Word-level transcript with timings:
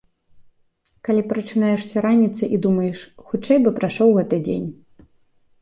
Калі 1.07 1.21
прачынаешся 1.33 1.95
раніцай 2.05 2.49
і 2.57 2.61
думаеш, 2.65 2.97
хутчэй 3.29 3.63
бы 3.67 3.75
прайшоў 3.81 4.09
гэты 4.21 4.37
дзень. 4.49 4.67